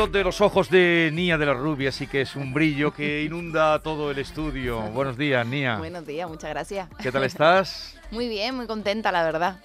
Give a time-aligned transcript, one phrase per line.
[0.00, 3.22] Brillo de los ojos de Nia de la Rubia sí que es un brillo que
[3.22, 4.80] inunda todo el estudio.
[4.92, 5.76] Buenos días, Nia.
[5.76, 6.88] Buenos días, muchas gracias.
[7.02, 7.98] ¿Qué tal estás?
[8.10, 9.60] Muy bien, muy contenta, la verdad.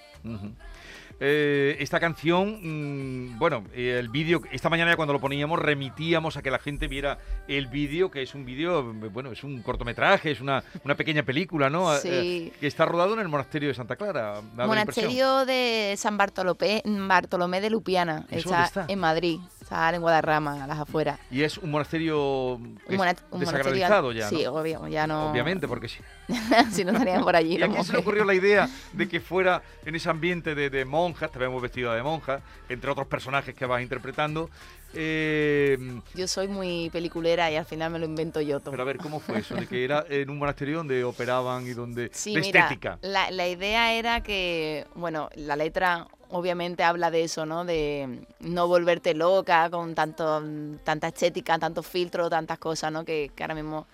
[1.18, 6.36] Eh, esta canción, mm, bueno, eh, el vídeo, esta mañana ya cuando lo poníamos remitíamos
[6.36, 9.62] a que la gente viera el vídeo, que es un vídeo, eh, bueno, es un
[9.62, 11.92] cortometraje, es una, una pequeña película, ¿no?
[11.96, 12.08] Sí.
[12.12, 14.42] Eh, que está rodado en el monasterio de Santa Clara.
[14.54, 18.84] Monasterio de San Bartolomé, Bartolomé de Lupiana, ¿Eso está, está?
[18.88, 21.18] en Madrid, está en Guadarrama, a las afueras.
[21.30, 25.30] Y es un monasterio Un, mona- es un desacralizado monasterio- ya, Sí, obvio, ya no...
[25.30, 25.98] Obviamente, porque sí.
[26.70, 27.56] si no estarían por allí.
[27.58, 30.70] ¿Y a quién se le ocurrió la idea de que fuera en ese ambiente de,
[30.70, 34.50] de monjas, te vemos vestida de monja, entre otros personajes que vas interpretando?
[34.96, 35.78] Eh,
[36.14, 38.70] Yo soy muy peliculera y al final me lo invento yo todo.
[38.70, 39.54] pero a ver, ¿cómo fue eso?
[39.54, 42.10] De que era en un monasterio donde operaban y donde...
[42.12, 42.98] Sí, de mira, estética.
[43.02, 47.64] La, la idea era que, bueno, la letra obviamente habla de eso, ¿no?
[47.64, 50.42] De no volverte loca con tanto,
[50.82, 53.04] tanta estética, tantos filtros, tantas cosas, ¿no?
[53.04, 53.86] Que, que ahora mismo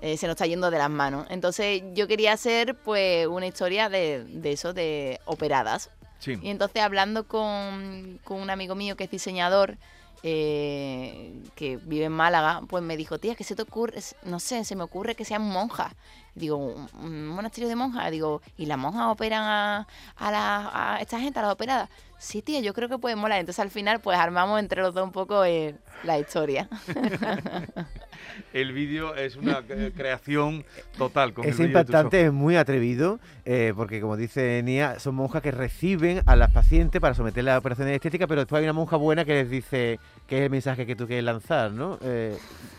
[0.00, 1.26] eh, se nos está yendo de las manos.
[1.30, 5.90] Entonces yo quería hacer, pues, una historia de, de eso, de operadas.
[6.20, 6.38] Sí.
[6.42, 9.76] Y entonces hablando con, con un amigo mío que es diseñador,
[10.22, 14.00] eh, que vive en Málaga, pues me dijo, tía, ¿qué se te ocurre?
[14.24, 15.92] No sé, se me ocurre que sean monjas.
[16.34, 18.10] Digo, ¿un, un monasterio de monjas?
[18.10, 19.86] Digo, ¿y las monjas operan a,
[20.16, 21.88] a, la- a esta gente, a las operadas?
[22.18, 23.38] Sí, tía, yo creo que puede molar.
[23.40, 26.68] Entonces al final pues armamos entre los dos un poco eh, la historia.
[28.52, 30.64] El vídeo es una creación
[30.96, 31.32] total.
[31.32, 35.42] Con el Es tus impactante, es muy atrevido, eh, porque como dice Nia, son monjas
[35.42, 38.96] que reciben a las pacientes para someterlas a operaciones estéticas, pero después hay una monja
[38.96, 41.98] buena que les dice que es el mensaje que tú quieres lanzar, ¿no?
[42.02, 42.36] Eh,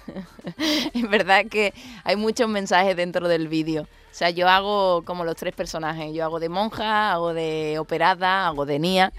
[0.94, 1.74] es verdad que
[2.04, 3.84] hay muchos mensajes dentro del vídeo.
[3.84, 6.14] O sea, yo hago como los tres personajes.
[6.14, 9.14] Yo hago de monja, hago de operada, hago de nia.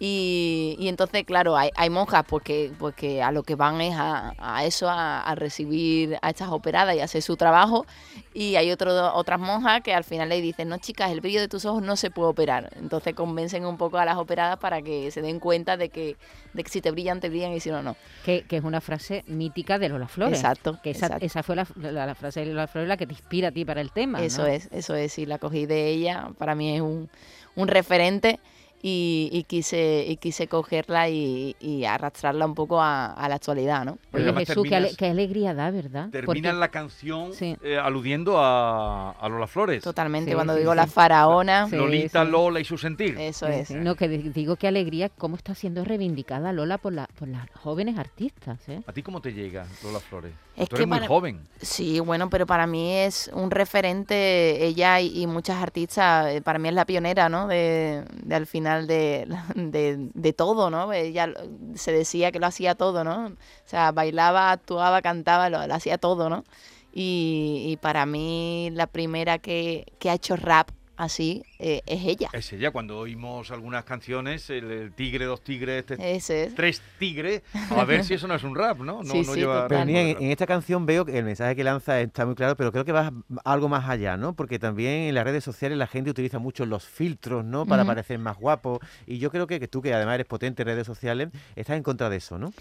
[0.00, 3.80] Y, y entonces, claro, hay, hay monjas pues que, pues que a lo que van
[3.80, 7.86] es a, a eso, a, a recibir a estas operadas y hacer su trabajo.
[8.34, 11.48] Y hay otro, otras monjas que al final le dicen, no chicas, el brillo de
[11.48, 12.70] tus ojos no se puede operar.
[12.76, 16.16] Entonces convencen un poco a las operadas para que se den cuenta de que,
[16.52, 17.96] de que si te brillan, te brillan y si no, no.
[18.24, 20.38] Que, que es una frase mítica de Lola Flores.
[20.40, 21.24] Exacto, Que esa, exacto.
[21.26, 23.64] esa fue la, la- la frase de Lola Flores la que te inspira a ti
[23.64, 24.20] para el tema.
[24.22, 24.48] Eso ¿no?
[24.48, 27.08] es, eso es, sí, la cogí de ella, para mí es un,
[27.54, 28.40] un referente
[28.86, 33.82] y, y quise y quise cogerla y, y arrastrarla un poco a, a la actualidad,
[33.86, 33.96] ¿no?
[34.12, 36.10] Oye, Jesús, qué, ale- qué alegría da, ¿verdad?
[36.10, 37.56] Termina Porque- la canción Sí.
[37.62, 39.82] eh, aludiendo a, a Lola Flores.
[39.82, 40.76] Totalmente, Sí, cuando sí, digo sí.
[40.76, 42.30] la faraona, Sí, Lolita, sí.
[42.30, 43.16] Lola y su sentir.
[43.18, 43.68] eso es.
[43.68, 47.26] sí, No, que di- digo qué alegría cómo está siendo reivindicada Lola por, la, por
[47.28, 48.58] las jóvenes artistas.
[48.68, 48.82] ¿eh?
[48.86, 50.32] ¿A ti cómo te llega Lola Flores?
[50.56, 51.40] Es Tú que eres muy para- joven.
[51.62, 56.58] Sí, bueno, pero para mí es un referente, ella y, y muchas artistas, eh, para
[56.58, 57.46] mí es la pionera, ¿no?
[57.48, 60.92] De, de al final de, de, de todo, ¿no?
[60.92, 61.32] Ella
[61.74, 63.26] se decía que lo hacía todo, ¿no?
[63.28, 63.36] O
[63.66, 66.44] sea, bailaba, actuaba, cantaba, lo, lo hacía todo, ¿no?
[66.92, 72.28] Y, y para mí la primera que, que ha hecho rap así eh, es ella.
[72.32, 76.54] Es ella, cuando oímos algunas canciones, el, el tigre, dos tigres, este- Ese es.
[76.54, 79.02] tres tigres, a ver si eso no es un rap, ¿no?
[79.02, 79.66] No, Sí, no sí, lleva.
[79.68, 82.84] Pero en, esta canción veo que el mensaje que lanza está muy claro, pero creo
[82.84, 83.12] que va
[83.44, 84.34] algo más allá, ¿no?
[84.34, 87.66] Porque también en las redes sociales la gente utiliza mucho los filtros, ¿no?
[87.66, 88.80] Para parecer más guapo.
[89.06, 91.82] Y yo creo que, que tú, que además eres potente en redes sociales, estás en
[91.82, 92.52] contra de eso, ¿no?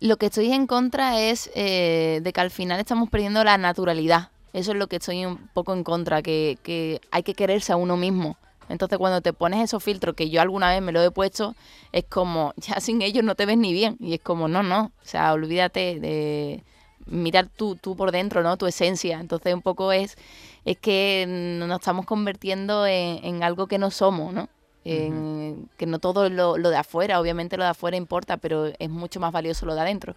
[0.00, 4.30] Lo que estoy en contra es eh, de que al final estamos perdiendo la naturalidad.
[4.54, 7.76] Eso es lo que estoy un poco en contra, que, que hay que quererse a
[7.76, 8.38] uno mismo.
[8.70, 11.54] Entonces cuando te pones esos filtros, que yo alguna vez me lo he puesto,
[11.92, 13.96] es como, ya sin ellos no te ves ni bien.
[14.00, 16.64] Y es como, no, no, o sea, olvídate de
[17.06, 18.56] mirar tú, tú por dentro, ¿no?
[18.56, 19.20] Tu esencia.
[19.20, 20.16] Entonces un poco es
[20.64, 24.48] es que nos estamos convirtiendo en, en algo que no somos, ¿no?
[24.86, 28.88] En- Que no todo lo, lo de afuera, obviamente lo de afuera importa, pero es
[28.88, 30.14] mucho más valioso lo de adentro.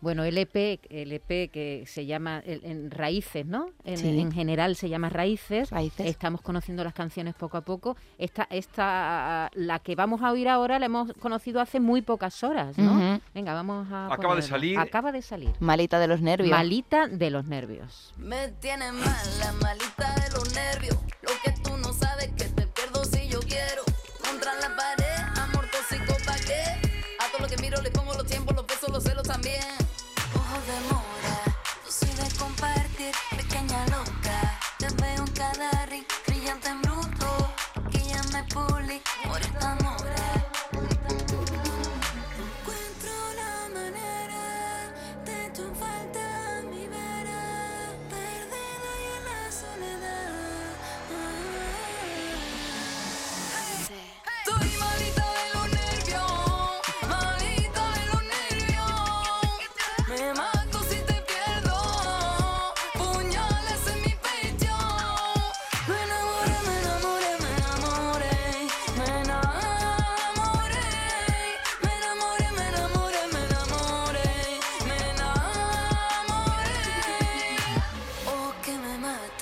[0.00, 3.70] Bueno, el EP, el EP que se llama el- en Raíces, ¿no?
[3.84, 4.18] En, Sí.
[4.20, 5.70] en general se llama Raíces.
[5.70, 6.06] Raíces.
[6.06, 7.96] Estamos conociendo las canciones poco a poco.
[8.18, 12.78] Esta, esta, la que vamos a oír ahora la hemos conocido hace muy pocas horas,
[12.78, 12.92] ¿no?
[12.92, 13.20] Ujú.
[13.34, 14.12] Venga, vamos a.
[14.12, 14.78] Acaba de salir.
[14.78, 15.50] Acaba de salir.
[15.60, 16.50] Malita de los nervios.
[16.50, 18.14] Malita de los nervios.
[18.16, 20.96] Me tiene mala, malita de los nervios.
[21.22, 23.82] Lo que tú no sabes que te pierdo si yo quiero.
[24.26, 26.88] Contra la pared, amor tóxico pa' qué.
[27.18, 29.60] A todo lo que miro le pongo los tiempos, los besos, los celos también.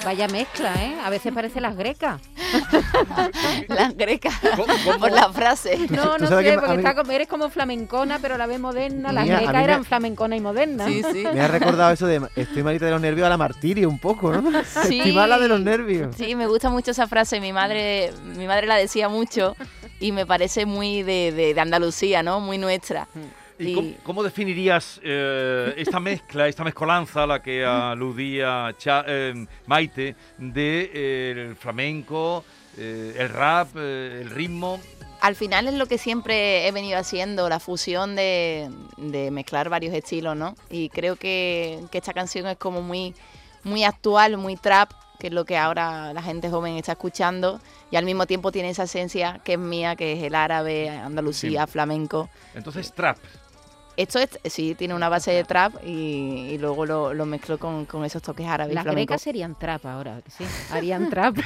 [0.09, 0.97] Vaya mezcla, ¿eh?
[1.05, 2.19] A veces parece las grecas.
[3.69, 4.33] Las grecas.
[4.99, 5.77] Por la frase.
[5.91, 9.13] No, no sé, porque mí- está como- eres como flamencona, pero la vez moderna.
[9.13, 10.87] Las grecas mí me- eran flamencona y moderna.
[10.87, 11.27] Sí, sí.
[11.35, 14.33] Me ha recordado eso de estoy malita de los nervios a la martirio un poco,
[14.33, 14.51] ¿no?
[14.87, 14.99] Sí.
[14.99, 16.17] Estoy mala de los nervios.
[16.17, 17.39] Sí, me gusta mucho esa frase.
[17.39, 19.57] Mi madre, mi madre la decía mucho
[20.01, 22.41] y me parece muy de, de- de Andalucía, ¿no?
[22.41, 23.09] Muy nuestra.
[23.59, 29.05] ¿Y Y- cómo, cómo definirías eh, esta mezcla, esta mezcolanza a la que aludía Cha-
[29.07, 32.45] eh, Maite de eh, el flamenco,
[32.77, 34.81] el rap, el ritmo?
[35.21, 39.93] Al final es lo que siempre he venido haciendo, la fusión de, de mezclar varios
[39.93, 40.55] estilos, ¿no?
[40.71, 43.15] Y creo que, que esta canción es como muy,
[43.65, 47.61] muy actual, muy trap, que es lo que ahora la gente joven está escuchando,
[47.91, 51.67] y al mismo tiempo tiene esa esencia que es mía, que es el árabe, Andalucía,
[51.67, 52.31] flamenco.
[52.55, 53.19] Entonces, trap.
[53.99, 57.85] Esto es, sí, tiene una base de trap y, y luego lo, lo mezclo con,
[57.85, 59.09] con esos toques árabes Las flamenco.
[59.11, 60.45] grecas serían trap ahora, sí.
[60.71, 61.37] Harían trap.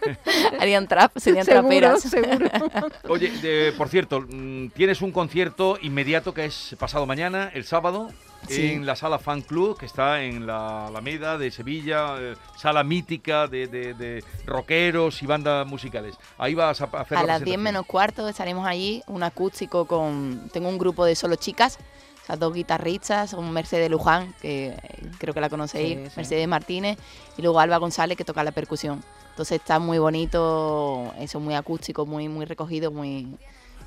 [0.60, 2.02] Harían trap, serían seguro, traperas.
[2.02, 2.48] seguro.
[3.08, 8.10] Oye, de- por cierto, mm, tienes un concierto inmediato que es pasado mañana, el sábado,
[8.54, 8.72] Sí.
[8.72, 13.46] en la sala Fan Club, que está en la Alameda de Sevilla, eh, sala mítica
[13.46, 16.14] de, de- de rockeros y bandas musicales.
[16.38, 17.62] Ahí vas a hacer A la las 10 presentación.
[17.62, 20.48] menos cuarto estaremos allí, un acústico con...
[20.52, 21.78] Tengo un grupo de solo chicas,
[22.22, 24.76] o sea, dos guitarristas, un Mercedes Luján, que eh,
[25.18, 26.12] creo que la conocéis, Sí, sí.
[26.16, 26.98] Mercedes Martínez,
[27.36, 29.02] y luego Alba González, que toca la percusión.
[29.30, 33.36] Entonces está muy bonito, eso muy acústico, muy, muy recogido, muy,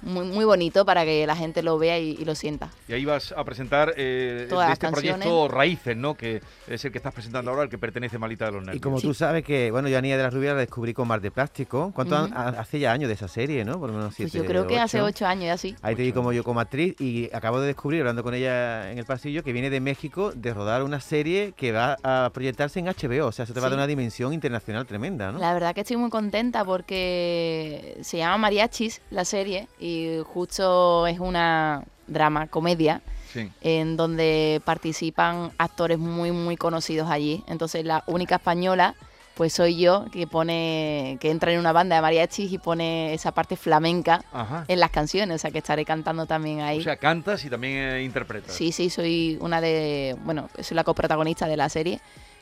[0.02, 2.70] muy, muy bonito para que la gente lo vea y, y lo sienta.
[2.88, 5.26] Y ahí vas a presentar eh, Todas de las este canciones.
[5.26, 6.16] proyecto Raíces, ¿no?
[6.16, 8.78] Que es el que estás presentando ahora, el que pertenece a Malita de los Nervios.
[8.78, 11.08] Y como tú sabes que, bueno, yo a Niña de la Rubia la descubrí con
[11.08, 11.92] Mar de Plástico.
[11.94, 13.80] ¿Cuánto hace ya años de esa serie, no?
[13.80, 15.26] Por lo menos Pues yo creo que hace ocho.
[15.26, 15.76] años ya sí.
[15.82, 18.98] Ahí te vi como yo como actriz y acabo de descubrir, hablando con ella en
[18.98, 22.86] el pasillo, que viene de México de rodar una serie que va a proyectarse en
[22.88, 23.28] HBO.
[23.28, 25.40] O sea, eso te va a dar una dimensión internacional tremenda, ¿no?
[25.40, 29.89] La verdad que estoy muy contenta porque se llama Mariachis la serie y
[30.26, 33.48] justo es una drama, comedia, Sí.
[33.62, 37.44] en donde participan actores muy muy conocidos allí.
[37.48, 38.96] Entonces la única española
[39.36, 43.32] pues soy yo que pone que entra en una banda de mariachis y pone esa
[43.32, 44.66] parte flamenca Ajá.
[44.68, 46.80] en las canciones, o sea que estaré cantando también ahí.
[46.80, 48.52] O sea, cantas y también eh, interpretas.
[48.54, 52.02] sí, sí, soy una de, bueno, soy la coprotagonista de la serie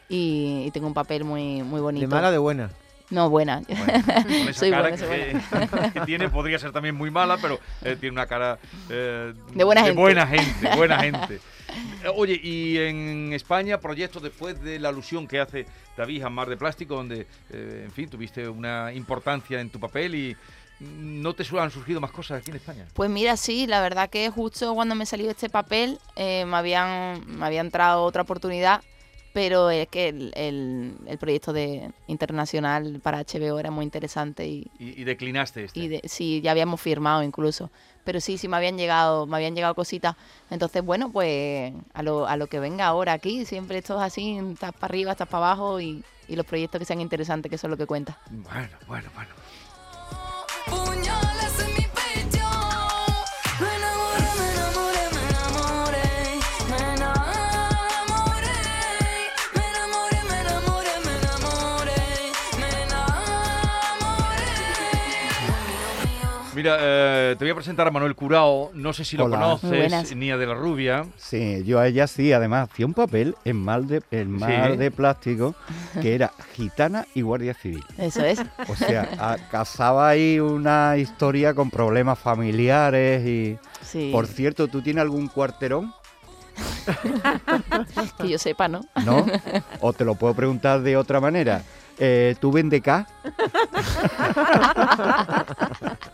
[0.10, 2.08] y, y tengo un papel muy muy bonito.
[2.08, 2.72] ¿De mala de buena?
[3.10, 3.62] No, buena.
[3.68, 7.38] Bueno, con esa Soy cara buena, soy que, que tiene podría ser también muy mala,
[7.42, 8.60] pero eh, tiene una cara
[8.90, 10.00] eh, De buena gente.
[10.00, 11.40] buena gente, buena gente.
[12.04, 16.50] Eh, Oye, y en España, proyectos después de la alusión que hace David a Mar
[16.50, 20.36] de Plástico, donde, eh, en fin, tuviste una importancia en tu papel y
[20.80, 22.86] mm, no te han surgido más cosas aquí en España.
[22.94, 27.22] Pues mira, sí, la verdad que justo cuando me salió este papel eh, me, habían,
[27.26, 28.82] me había entrado otra oportunidad,
[29.38, 34.66] pero es que el, el- el proyecto de internacional para HBO era muy interesante y,
[34.80, 35.80] Y, y declinaste este.
[35.80, 37.70] y de- sí, ya habíamos firmado incluso.
[38.04, 40.16] Pero sí, sí me habían llegado, me habían llegado cositas.
[40.50, 44.40] Entonces, bueno, pues a lo, a lo que venga ahora aquí, siempre esto es así,
[44.40, 47.68] estás para arriba, estás para abajo y, y los proyectos que sean interesantes, que eso
[47.68, 48.18] es lo que cuenta.
[48.32, 49.30] Bueno, bueno, bueno.
[66.58, 68.72] Mira, eh, te voy a presentar a Manuel Curao.
[68.74, 69.38] No sé si lo Hola.
[69.60, 70.16] Conoces.
[70.16, 71.06] Nia de la Rubia.
[71.16, 74.78] Sí, yo a ella sí, además hacía un papel en mal de, en mal Sí.
[74.78, 75.54] de plástico
[76.02, 77.84] que era gitana y guardia civil.
[78.00, 78.42] Eso es.
[78.68, 83.60] O sea, a- casaba ahí una historia con problemas familiares y...
[83.84, 84.10] Sí.
[84.12, 85.94] Por cierto, ¿tú tienes algún cuarterón?
[88.20, 88.82] Que yo sepa, ¿no?
[89.06, 89.28] ¿No?
[89.80, 91.62] O te lo puedo preguntar de otra manera.
[92.00, 93.08] Eh, ¿Tú vendes K?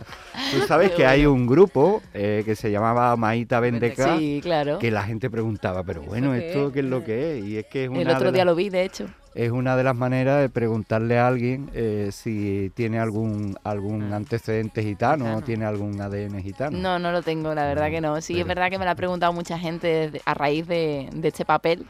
[0.51, 4.39] Tú sabes Qué que hay un grupo eh, que se llamaba Maíta Vende K, Sí,
[4.43, 4.79] claro.
[4.79, 6.73] que la gente preguntaba, pero bueno, qué ¿esto es?
[6.73, 7.45] qué es lo que es?
[7.45, 9.07] Y es que es una, El otro de, día las- lo vi, de hecho.
[9.35, 14.83] es una de las maneras de preguntarle a alguien eh, si tiene algún algún antecedente
[14.83, 16.77] gitano o tiene algún ADN gitano.
[16.77, 18.19] No, no lo tengo, la verdad que no.
[18.21, 21.27] Sí, es Pero- verdad que me lo ha preguntado mucha gente a raíz de, de
[21.29, 21.85] este papel,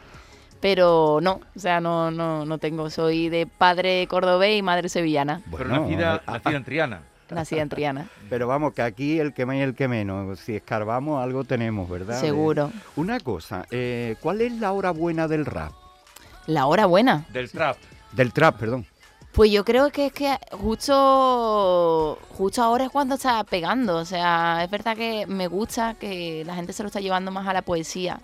[0.62, 2.90] pero no, o sea, no, no, no tengo.
[2.90, 7.02] Soy de padre cordobés y madre sevillana, pero Bueno, nacida, ah, nacida en Triana.
[7.36, 10.56] nacida en Triana, Pero vamos, que aquí el que más y el que menos, si
[10.56, 12.20] escarbamos algo tenemos, ¿verdad?
[12.20, 12.72] seguro.
[12.96, 15.74] Una cosa, eh, ¿cuál es la hora buena del rap?
[16.48, 17.26] La hora buena.
[17.32, 17.78] Del trap.
[18.12, 18.86] Del trap, perdón.
[19.32, 23.98] Pues yo creo que es que justo, justo ahora es cuando está pegando.
[23.98, 27.48] O sea, es verdad que me gusta que la gente se lo está llevando más
[27.48, 28.20] a la poesía.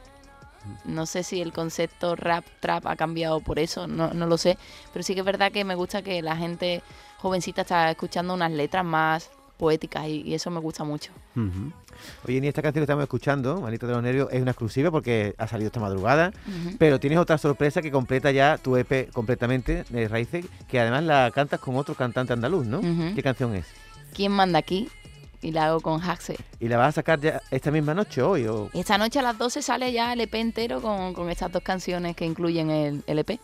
[0.85, 4.57] No sé si el concepto rap, trap ha cambiado por eso, no, no lo sé.
[4.93, 6.81] Pero sí que es verdad que me gusta que la gente
[7.17, 11.11] jovencita está escuchando unas letras más poéticas y, y eso me gusta mucho.
[11.35, 11.71] Ujú.
[12.27, 15.35] Oye, ni esta canción que estamos escuchando, Manito de los Nervios, es una exclusiva porque
[15.37, 16.31] ha salido esta madrugada.
[16.77, 21.31] Pero tienes otra sorpresa que completa ya tu EP completamente de Raíces, que además la
[21.33, 22.81] cantas con otro cantante andaluz, ¿no?
[23.13, 23.65] ¿Qué canción es?
[24.13, 24.89] ¿Quién manda aquí?
[25.41, 26.35] Y la hago con Haxe.
[26.59, 28.45] ¿Y la vas a sacar ya esta misma noche hoy?
[28.47, 28.69] O...
[28.73, 32.15] Esta noche a las 12 sale ya el EP entero con, con estas dos canciones
[32.15, 33.39] que incluyen el, el EP.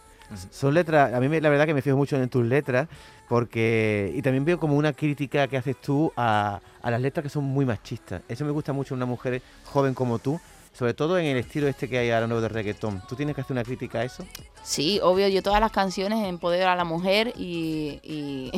[0.51, 2.87] Son letras, a mí me- la verdad que me fijo mucho en tus letras,
[3.29, 4.11] porque.
[4.15, 7.43] Y también veo como una crítica que haces tú a, a las letras que son
[7.43, 8.21] muy machistas.
[8.27, 10.39] Eso me gusta mucho en una mujer joven como tú,
[10.73, 13.01] sobre todo en el estilo este que hay ahora nuevo de reggaetón.
[13.07, 14.25] ¿Tú tienes que hacer una crítica a eso?
[14.63, 18.51] Sí, obvio, yo todas las canciones empodero a la mujer y, y,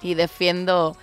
[0.02, 0.94] y defiendo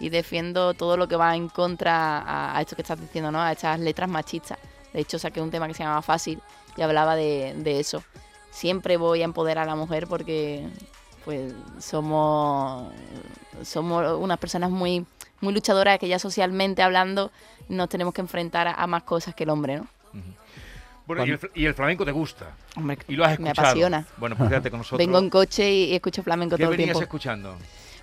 [0.00, 3.40] y defiendo todo lo que va en contra a, a esto que estás diciendo, ¿no?
[3.40, 4.58] A estas letras machistas.
[4.92, 6.40] De hecho, saqué un tema que se llama Fácil
[6.76, 8.02] y hablaba de, de eso.
[8.50, 10.66] Siempre voy a empoderar a la mujer porque
[11.24, 12.92] pues somos
[13.64, 15.04] somos unas personas muy
[15.40, 17.30] muy luchadoras que ya socialmente hablando
[17.68, 19.86] nos tenemos que enfrentar a, a más cosas que el hombre, ¿no?
[21.06, 22.46] Bueno, y el, y el flamenco te gusta.
[22.76, 23.68] Hombre, Y lo has me escuchado.
[23.68, 24.06] apasiona.
[24.16, 24.98] Bueno, pues quédate con nosotros.
[24.98, 27.02] Vengo en coche y, y escucho flamenco ¿Qué todo el venías tiempo.
[27.04, 27.56] escuchando?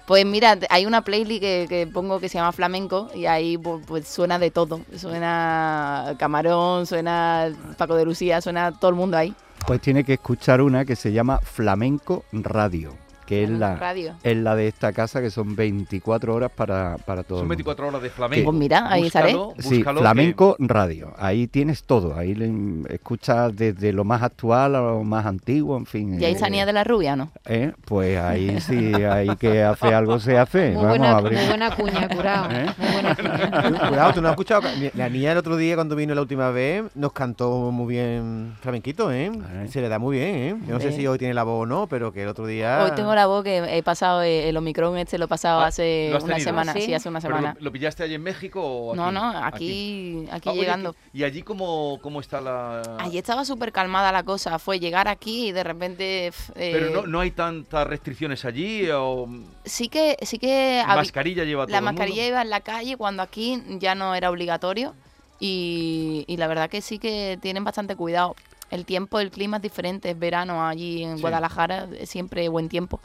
[0.06, 4.06] Pues mira, hay una playlist que, pongo que se llama Flamenco y ahí pu- pues
[4.08, 4.82] suena de todo.
[4.98, 9.34] Suena Camarón, suena Paco de Lucía, suena todo el mundo ahí.
[9.66, 12.94] Pues tiene que escuchar una que se llama Flamenco Radio,
[13.26, 14.16] que es la, Radio.
[14.24, 17.40] es la de esta casa, que son 24 horas para, para todo.
[17.40, 17.56] Son el mundo.
[17.56, 18.46] 24 horas de flamenco.
[18.52, 19.34] Pues mira, ahí estaré.
[19.36, 21.14] Búscalo, Sí, Flamenco Radio.
[21.18, 22.16] Ahí tienes todo.
[22.16, 26.20] Ahí le- escuchas desde lo más actual a lo más antiguo, en fin.
[26.22, 27.32] ¿Y ahí eh, está Nia de la Rubia, no?
[27.46, 30.68] eh, Pues ahí sí, ahí que hace algo se hace.
[30.72, 31.38] Muy Vamos buena, a abrir.
[31.40, 32.48] muy buena cuña, curado.
[32.52, 32.66] ¿Eh?
[32.78, 33.88] Muy buena cuña.
[33.90, 34.62] Cuidado, tú no has escuchado.
[34.96, 39.12] La niña el otro día, cuando vino la última vez, nos cantó muy bien flamenquito,
[39.12, 39.32] ¿eh?
[39.70, 40.56] Se le da muy bien, ¿eh?
[40.68, 42.84] Yo no sé si hoy tiene la voz o no, pero que el otro día.
[42.84, 45.68] Hoy tengo la voz que he pasado eh, el Omicron este, lo he pasado Ah,
[45.68, 46.50] hace ¿lo has una tenido?
[46.50, 46.74] semana.
[46.74, 46.82] ¿Sí?
[46.82, 47.56] Sí, hace una ¿Pero semana.
[47.60, 48.98] lo, lo pillaste allí en México o aquí?
[49.02, 50.96] No, no, aquí, aquí, Ah, oye, llegando.
[51.14, 52.82] ¿Y allí cómo, cómo está la...?
[53.00, 54.60] Allí estaba súper calmada la cosa.
[54.60, 56.32] Fue llegar aquí y de repente...
[56.56, 59.28] Pero eh, no, no hay tantas restricciones allí o...
[59.66, 62.00] Sí que, sí que Mascarilla lleva todo La el mundo?
[62.00, 64.94] mascarilla iba en la calle cuando aquí ya no era obligatorio
[65.40, 68.36] y, y la verdad que sí que tienen bastante cuidado.
[68.72, 71.22] El tiempo, el clima es diferente, es verano allí en Sí.
[71.22, 73.00] Guadalajara, es siempre buen tiempo.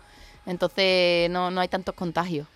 [0.47, 2.47] Entonces no, no hay tantos contagios.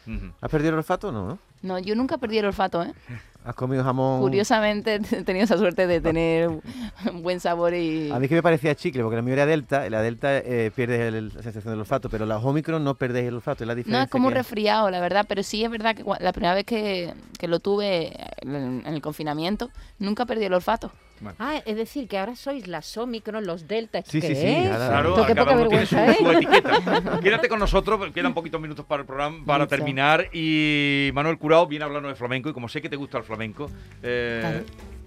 [0.40, 1.12] ¿Has perdido el olfato?
[1.12, 1.38] No, ¿no?
[1.62, 2.92] No, yo nunca perdí el olfato, ¿eh?
[3.44, 4.20] ¿Has comido jamón?
[4.20, 8.10] Curiosamente he tenido esa suerte de tener un buen sabor y...
[8.10, 10.70] A mí que me parecía chicle, porque la mía era delta, y la delta eh,
[10.74, 13.74] pierde el- la sensación del olfato, pero la Omicron no perdéis el olfato, es la
[13.74, 13.98] diferencia.
[13.98, 16.64] No, es como un resfriado, la verdad, pero sí es verdad que la primera vez
[16.64, 20.92] que, que lo tuve en, en el confinamiento, nunca perdí el olfato.
[21.38, 24.02] Ah, es decir, que ahora sois las Omicron, los Delta.
[24.02, 26.34] Sí, sí, ¿qué sí, Claro, qué cada poca uno tiene su, vergüenza, su ¿eh?
[26.36, 27.20] etiqueta.
[27.22, 29.76] Quédate con nosotros, porque quedan poquitos minutos para el programa, para Mucho.
[29.76, 30.26] terminar.
[30.32, 33.70] Y Manuel Curao viene hablando de flamenco, y como sé que te gusta el flamenco,
[34.02, 34.60] eh, Claro.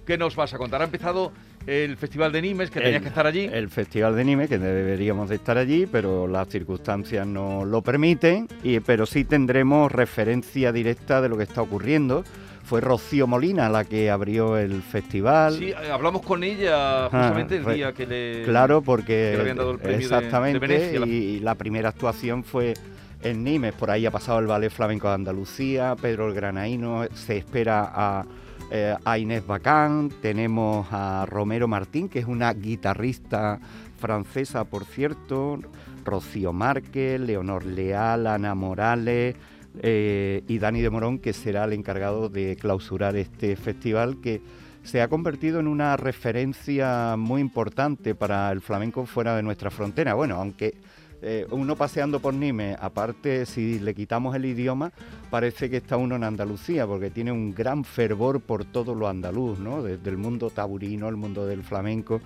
[0.06, 0.82] ¿qué nos vas a contar?
[0.82, 1.32] Ha empezado
[1.68, 3.50] el Festival de Nimes, que tenías El- que estar allí.
[3.52, 8.48] El Festival de Nime, que deberíamos de estar allí, pero las circunstancias no lo permiten,
[8.64, 12.24] y, pero sí tendremos referencia directa de lo que está ocurriendo.
[12.66, 15.54] Fue Rocío Molina la que abrió el festival.
[15.58, 18.44] Sí, eh, hablamos con ella justamente el día que le...
[18.44, 21.54] Claro, porque que le habían dado el premio de- de exactamente la- y, y la
[21.56, 22.74] primera actuación fue
[23.22, 27.38] en Nimes, por ahí ha pasado el Ballet Flamenco de Andalucía, Pedro el Granaíno, se
[27.38, 28.26] espera a,
[28.72, 33.60] eh, a Inés Bacán, tenemos a Romero Martín, que es una guitarrista
[34.00, 35.60] francesa, por cierto,
[36.04, 39.36] Rocío Márquez, Leonor Leal, Ana Morales
[39.82, 44.42] eh, y Dani de Morón, que será el encargado de clausurar este festival que
[44.84, 50.14] se ha convertido en una referencia muy importante para el flamenco fuera de nuestra frontera.
[50.14, 50.76] Bueno, aunque
[51.22, 54.92] eh, uno paseando por Nimes, aparte si le quitamos el idioma,
[55.32, 59.58] parece que está uno en Andalucía, porque tiene un gran fervor por todo lo andaluz,
[59.58, 59.82] ¿no?
[59.82, 62.22] Desde el mundo taburino, el mundo del flamenco,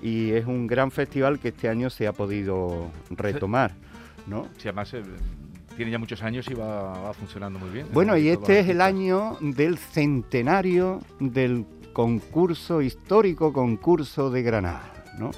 [0.00, 3.74] y es un gran festival que este año se ha podido retomar,
[4.28, 4.44] ¿no?
[4.58, 5.02] Sí, además eh,
[5.76, 7.86] tiene ya muchos años y va, va funcionando muy bien.
[7.92, 15.30] Bueno, y este es el año del centenario del concurso histórico concurso de Granada, ¿no?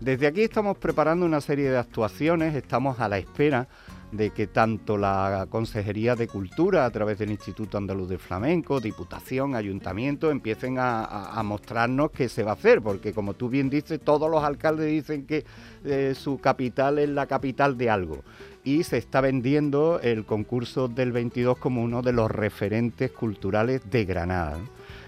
[0.00, 3.68] Desde aquí estamos preparando una serie de actuaciones, estamos a la espera
[4.16, 9.56] de que tanto la Consejería de Cultura a través del Instituto Andaluz de Flamenco, Diputación,
[9.56, 14.30] Ayuntamiento empiecen a, mostrarnos qué se va a hacer, porque como tú bien dices, todos
[14.30, 15.44] los alcaldes dicen que
[15.84, 18.22] eh, su capital es la capital de algo
[18.62, 24.04] y se está vendiendo el concurso del 22 como uno de los referentes culturales de
[24.04, 24.58] Granada.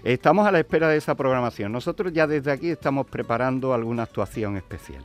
[0.03, 1.71] Estamos a la espera de esa programación.
[1.71, 5.03] Nosotros ya desde aquí estamos preparando alguna actuación especial.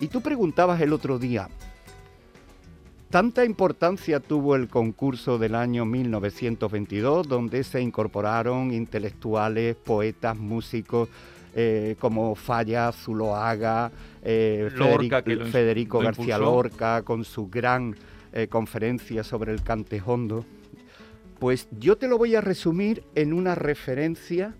[0.00, 1.48] Y tú preguntabas el otro día,
[3.10, 11.08] ¿tanta importancia tuvo el concurso del año 1922 donde se incorporaron intelectuales, poetas, músicos
[11.54, 13.90] eh, como Falla, Zuloaga,
[14.22, 16.36] eh, Lorca, Federico lo García.
[16.36, 17.96] Lorca con su gran
[18.34, 20.44] eh, conferencia sobre el cantejondo?
[21.38, 24.54] Pues yo te lo voy a resumir en una referencia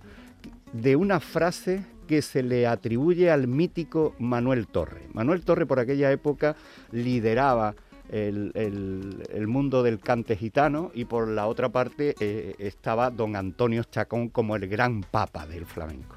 [0.72, 5.02] de una frase que se le atribuye al mítico Manuel Torre.
[5.12, 6.56] Manuel Torre por aquella época
[6.92, 7.74] lideraba
[8.10, 13.36] el, el- el mundo del cante gitano y por la otra parte eh, estaba don
[13.36, 16.16] Antonio Chacón como el gran papa del flamenco.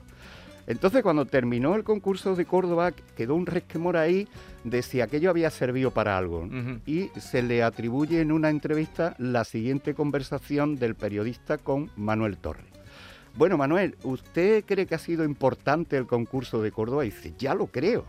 [0.67, 4.28] Entonces cuando terminó el concurso de Córdoba quedó un resquemor ahí
[4.63, 6.47] de si aquello había servido para algo
[6.86, 12.65] y se le atribuye en una entrevista la siguiente conversación del periodista con Manuel Torre.
[13.36, 17.04] Bueno, Manuel, ¿usted cree que ha sido importante el concurso de Córdoba?
[17.04, 18.06] Y dice, ya lo creo.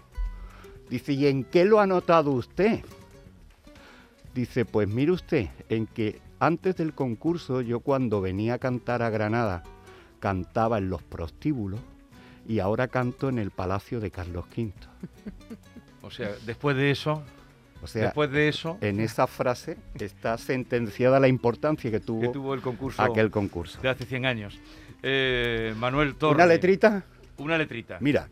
[0.90, 2.80] Dice, ¿y en qué lo ha notado usted?
[4.34, 9.10] Dice, pues mire usted, en que antes del concurso yo cuando venía a cantar a
[9.10, 9.62] Granada
[10.20, 11.80] cantaba en los prostíbulos
[12.46, 14.72] y ahora canto en el Palacio de Carlos V.
[16.02, 17.22] O sea, después de eso,
[17.82, 22.28] O sea, después de eso, en esa frase está sentenciada la importancia que tuvo, que
[22.28, 23.80] tuvo el concurso aquel concurso.
[23.82, 24.58] de hace 100 años.
[25.02, 26.34] Eh, Manuel Torre.
[26.36, 27.04] Una letrita,
[27.36, 27.98] Una letrita.
[28.00, 28.28] mira,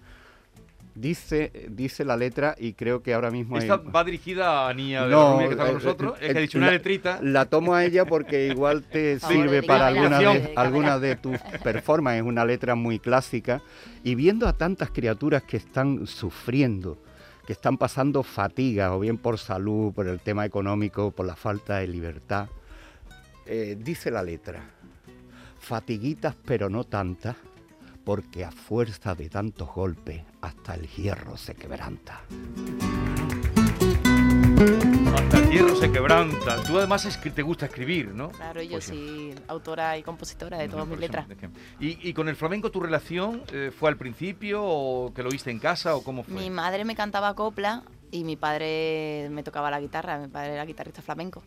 [1.01, 5.05] dice, dice la letra y creo que ahora mismo hay- Esta va dirigida a Nia
[5.05, 6.19] de No, la Rubia, que está con eh, nosotros.
[6.21, 7.21] eh, es que ha dicho una la- letrita.
[7.23, 10.61] La tomo a ella porque igual te sirve para alguna de, dedícamela.
[10.61, 12.23] alguna de tus performances.
[12.23, 13.63] Es una letra muy clásica.
[14.05, 16.99] Y viendo a tantas criaturas que están sufriendo,
[17.47, 21.77] que están pasando fatiga, o bien por salud, por el tema económico, por la falta
[21.79, 22.49] de libertad,
[23.47, 24.63] eh, dice la letra,
[25.59, 27.37] fatiguitas pero no tantas,
[28.09, 32.23] porque a fuerza de tantos golpes hasta el hierro se quebranta.
[35.15, 36.57] Hasta el hierro se quebranta.
[36.63, 38.31] Tú además es que te gusta escribir, ¿no?
[38.31, 38.95] Claro, yo Poesía.
[38.95, 41.27] soy autora y compositora de No, todas mis letras.
[41.79, 45.51] ¿Y, y con el flamenco tu relación eh, fue al principio o que lo oíste
[45.51, 46.33] en casa o cómo fue?
[46.41, 50.17] Mi madre me cantaba copla y mi padre me tocaba la guitarra.
[50.19, 51.43] Mi padre era guitarrista flamenco.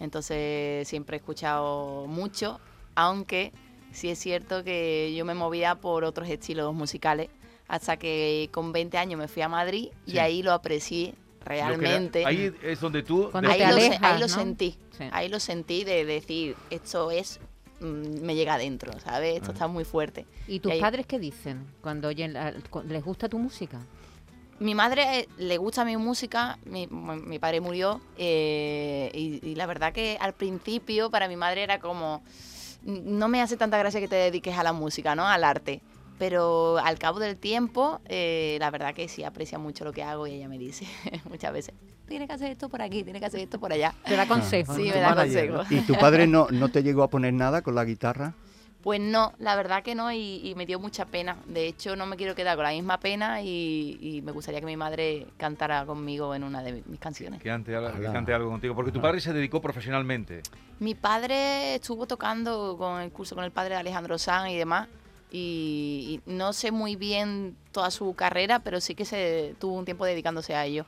[0.00, 2.58] Entonces siempre he escuchado mucho,
[2.94, 3.52] aunque
[3.96, 7.28] sí es cierto que yo me movía por otros estilos musicales
[7.68, 10.12] hasta que con 20 años me fui a Madrid Sí.
[10.14, 12.24] y ahí lo aprecié Lo que era- realmente.
[12.26, 13.28] ahí es donde tú...
[13.32, 14.28] Cuando ahí te lo, ahí lo ¿no?
[14.28, 14.78] sentí.
[14.96, 15.04] Sí.
[15.12, 17.40] Ahí lo sentí de decir, esto es,
[17.80, 19.36] mm, me llega adentro, ¿sabes?
[19.36, 19.52] Esto Ah.
[19.54, 20.26] está muy fuerte.
[20.46, 23.80] ¿Y tus ahí- padres qué dicen cuando oyen la- cu- les gusta tu música?
[24.58, 29.66] Mi madre eh, le gusta mi música, mi, mi padre murió eh, y, y la
[29.66, 32.22] verdad que al principio para mi madre era como,
[32.86, 35.26] no me hace tanta gracia que te dediques a la música, ¿no?
[35.26, 35.82] Al arte.
[36.18, 40.26] Pero al cabo del tiempo, eh, la verdad que sí aprecia mucho lo que hago
[40.26, 40.86] y ella me dice
[41.28, 41.74] muchas veces,
[42.08, 43.94] tienes que hacer esto por aquí, tienes que hacer esto por allá.
[44.04, 44.76] Te da consejos.
[44.76, 44.94] Sí, ¿no?
[44.94, 45.70] me da consejos.
[45.70, 48.34] ¿Y tu padre no, no te llegó a poner nada con la guitarra?
[48.86, 51.38] Pues no, la verdad que no, y, y me dio mucha pena.
[51.46, 54.66] De hecho, no me quiero quedar con la misma pena y, y me gustaría que
[54.66, 57.42] mi madre cantara conmigo en una de mis canciones.
[57.42, 58.12] Que, ante, que Ala.
[58.12, 60.40] cante algo contigo, porque tu padre se dedicó profesionalmente.
[60.78, 64.86] Mi padre estuvo tocando con el curso con el padre de Alejandro Sanz y demás,
[65.36, 69.84] y, y no sé muy bien toda su carrera, pero sí que se tuvo un
[69.84, 70.86] tiempo dedicándose a ello.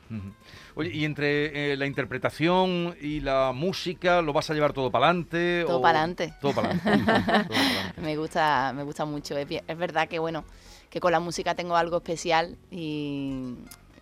[0.74, 5.06] Oye, y entre eh, la interpretación y la música, ¿lo vas a llevar todo para
[5.10, 5.64] adelante?
[5.66, 6.32] Todo pa'lante.
[6.40, 7.54] Todo para adelante.
[8.00, 9.36] Me gusta, me gusta mucho.
[9.36, 10.44] Es, es verdad que bueno,
[10.88, 13.54] que con la música tengo algo especial y,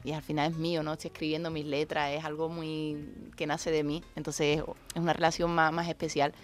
[0.04, 0.92] y al final es mío, ¿no?
[0.92, 4.04] Estoy escribiendo mis letras, es algo muy que nace de mí.
[4.14, 4.62] Entonces
[4.94, 6.34] es una relación más, más especial.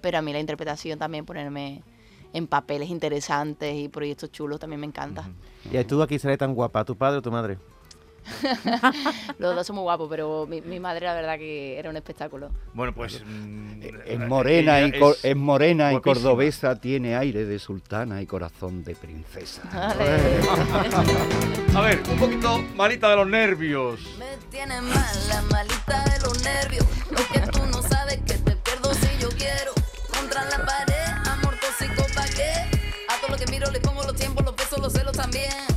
[0.00, 1.82] Pero a mí la interpretación también, ponerme
[2.32, 5.28] en papeles interesantes y proyectos chulos también me encanta.
[5.70, 7.58] ¿Y tú aquí sale tan guapa, tu padre o tu madre?
[9.38, 12.50] Los dos son muy guapos, pero mi, mi madre la verdad que era un espectáculo.
[12.72, 13.20] Bueno, pues...
[13.24, 18.84] mm, Es morena, y, es es morena y cordobesa, tiene aire de sultana y corazón
[18.84, 19.62] de princesa.
[19.72, 20.40] Vale.
[21.74, 24.00] A ver, un poquito malita de los nervios.
[24.18, 26.86] Me tiene mala, malita de los nervios.
[27.10, 29.72] Lo que tú no sabes que te pierdo si yo quiero.
[30.16, 30.91] Contra la pared,
[33.44, 35.71] que miro le pongo los tiempos, los besos, los celos también.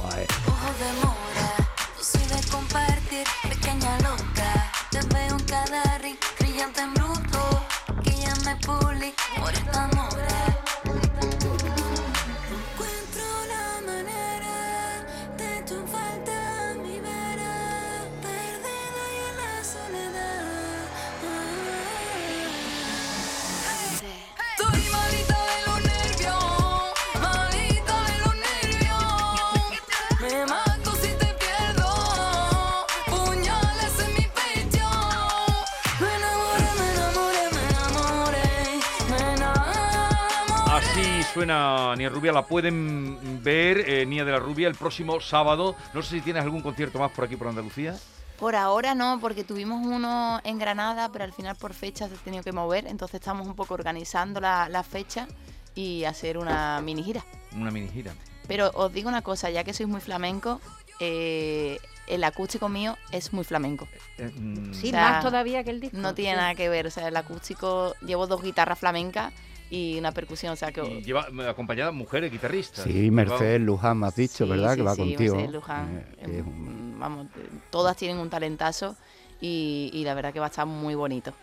[41.46, 45.76] Suena Nia Rubia, la pueden ver, eh, Nia de la Rubia, el próximo sábado.
[45.94, 47.96] No sé si tienes algún concierto más por aquí, por Andalucía.
[48.40, 52.18] Por ahora no, porque tuvimos uno en Granada, pero al final por fechas se ha
[52.18, 55.28] tenido que mover, entonces estamos un poco organizando la, la fecha
[55.76, 57.24] y hacer una mini gira.
[57.56, 58.16] Una mini gira.
[58.48, 60.60] Pero os digo una cosa, ya que sois muy flamenco,
[61.00, 61.78] eh,
[62.08, 63.88] el acústico mío es muy flamenco.
[64.18, 65.98] Eh, mm, Sí, O sea, más todavía que el disco.
[65.98, 66.38] No tiene sí.
[66.38, 69.34] nada que ver, o sea, el acústico, llevo dos guitarras flamencas
[69.70, 70.84] y una percusión, o sea que...
[70.86, 72.84] Y lleva eh, acompañada mujeres guitarristas.
[72.86, 74.72] Sí, Mercedes Luján me has dicho, Sí, ¿verdad?
[74.72, 75.36] sí, que va sí, contigo.
[75.36, 76.06] Mercedes Luján.
[76.20, 77.28] Eh, un- Mm, Vamos,
[77.72, 78.96] todas tienen un talentazo
[79.42, 81.34] y, y la verdad que va a estar muy bonito.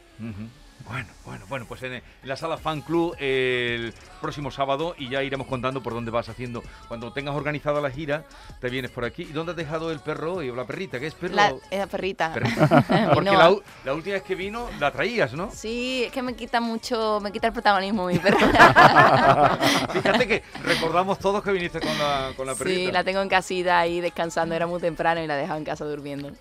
[0.88, 5.22] Bueno, bueno, bueno, pues en, en la sala Fan Club el próximo sábado y ya
[5.22, 6.62] iremos contando por dónde vas haciendo.
[6.88, 8.24] Cuando tengas organizada la gira,
[8.60, 9.22] te vienes por aquí.
[9.22, 10.98] ¿Y dónde has dejado el perro o la perrita?
[10.98, 11.34] ¿Qué es perro?
[11.34, 12.32] La, esa perrita.
[12.32, 13.10] Perrita.
[13.14, 15.50] Porque la, la última vez que vino la traías, ¿no?
[15.52, 19.58] Sí, es que me quita mucho, me quita el protagonismo mi perra.
[19.92, 22.86] Fíjate que recordamos todos que viniste con la, con la perrita.
[22.86, 25.64] sí, la tengo en casita ahí descansando, era muy temprano y la he dejado en
[25.64, 26.32] casa durmiendo.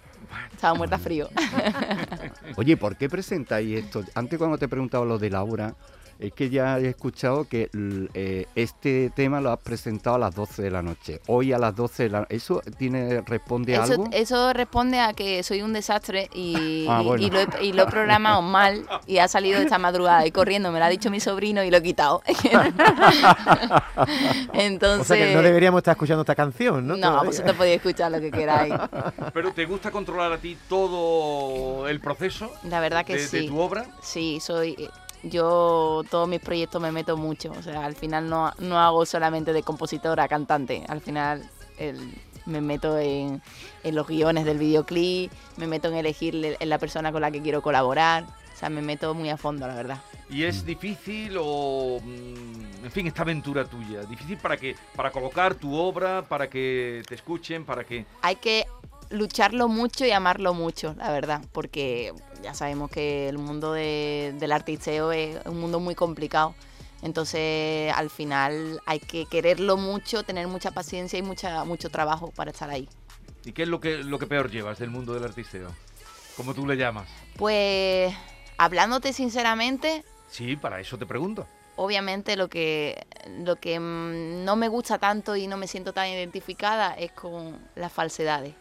[0.52, 1.30] Estaba muerta frío.
[2.56, 4.04] Oye, ¿por qué presentáis esto?
[4.16, 5.74] Antes cuando te preguntaba lo de Laura,
[6.22, 7.70] es que ya he escuchado que
[8.14, 11.20] eh, este tema lo has presentado a las 12 de la noche.
[11.28, 14.08] Hoy a las 12 de la ¿Eso tiene, responde a Eso, algo?
[14.12, 17.24] eso responde a que soy un desastre y, Ah, bueno.
[17.26, 20.72] y lo, he, y lo he programado mal y ha salido esta madrugada y corriendo,
[20.72, 22.22] me lo ha dicho mi sobrino y lo he quitado.
[24.54, 26.96] Entonces, O sea que no deberíamos estar escuchando esta canción, ¿no?
[26.96, 27.30] no, Todavía.
[27.30, 28.74] vosotros podéis escuchar lo que queráis.
[29.34, 33.48] Pero ¿te gusta controlar a ti todo el proceso La verdad que de, de sí.
[33.48, 33.86] tu obra?
[34.02, 34.90] Sí, soy.
[35.24, 37.52] Yo, todos mis proyectos me meto mucho.
[37.52, 40.84] O sea, al final no, no hago solamente de compositora, cantante.
[40.88, 42.14] Al final el-
[42.48, 43.40] me meto en,
[43.84, 47.30] en los guiones del videoclip, me meto en elegir le- en la persona con la
[47.32, 48.24] que quiero colaborar.
[48.54, 50.00] O sea, me meto muy a fondo, la verdad.
[50.30, 54.02] ¿Y es difícil o, mm, en fin, esta aventura tuya?
[54.04, 58.06] ¿Difícil para que para colocar tu obra, para que te escuchen, para que...
[58.22, 58.66] Hay que
[59.12, 64.52] lucharlo mucho y amarlo mucho, la verdad, porque ya sabemos que el mundo de- del
[64.52, 66.56] artisteo es un mundo muy complicado.
[67.04, 72.52] Entonces, al final hay que quererlo mucho, tener mucha paciencia y mucha, mucho trabajo para
[72.52, 72.88] estar ahí.
[73.44, 75.72] ¿Y qué es lo que, lo que peor llevas del mundo del artisteo?
[76.38, 77.08] Como tú le llamas.
[77.38, 78.14] Pues,
[78.58, 81.46] hablándote sinceramente, Sí, para eso te pregunto.
[81.76, 83.06] obviamente lo que,
[83.40, 87.60] lo que mm, no me gusta tanto y no me siento tan identificada es con
[87.76, 88.54] las falsedades.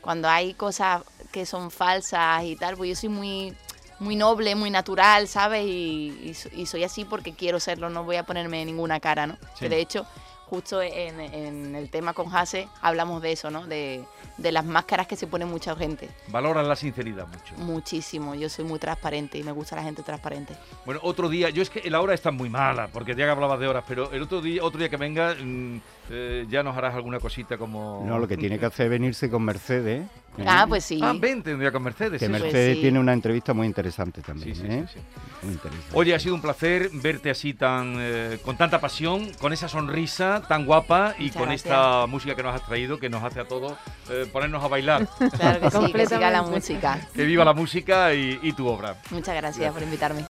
[0.00, 3.54] Cuando hay cosas que son falsas y tal, pues yo soy muy,
[3.98, 5.64] muy noble, muy natural, ¿sabes?
[5.66, 9.34] Y, y y soy así porque quiero serlo, no voy a ponerme ninguna cara, ¿no?
[9.54, 9.60] Sí.
[9.60, 10.06] Que de hecho,
[10.48, 13.66] justo en, en el tema con Hase hablamos de eso, ¿no?
[13.66, 14.04] De,
[14.38, 16.08] de las máscaras que se pone mucha gente.
[16.28, 17.54] Valoras la sinceridad mucho.
[17.58, 20.54] Muchísimo, yo soy muy transparente y me gusta la gente transparente.
[20.86, 23.60] Bueno, otro día, yo es que la hora está muy mala, porque ya que hablabas
[23.60, 25.80] de horas, pero el otro día, otro día que venga, mm,
[26.10, 28.04] eh, ya nos harás alguna cosita como...
[28.06, 30.06] No, lo que tiene que hacer es venirse con Mercedes.
[30.46, 31.00] Ah, pues sí.
[31.02, 32.18] Ah, vente un día con Mercedes.
[32.20, 32.30] Que sí.
[32.30, 32.82] Pues Mercedes sí.
[32.82, 34.54] tiene una entrevista muy interesante también.
[34.54, 34.84] Sí, sí, ¿eh?
[34.92, 35.04] sí, sí.
[35.42, 35.88] Muy interesante.
[35.94, 40.42] Oye, ha sido un placer verte así tan eh, con tanta pasión, con esa sonrisa
[40.48, 41.64] tan guapa y Muchas con gracias.
[41.72, 43.72] esta música que nos has traído, que nos hace a todos
[44.10, 45.08] eh, ponernos a bailar.
[45.38, 46.98] Claro que sí, que siga la música.
[47.14, 48.96] que viva la música y, y tu obra.
[49.10, 50.24] Muchas gracias por invitarme.